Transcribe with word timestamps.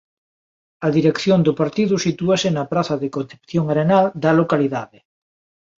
A 0.85 0.87
dirección 0.97 1.39
do 1.47 1.53
partido 1.61 1.95
sitúase 2.05 2.47
na 2.51 2.63
Praza 2.71 2.95
de 3.01 3.09
Concepción 3.15 3.65
Arenal 3.67 4.05
da 4.23 4.31
localidade. 4.41 4.99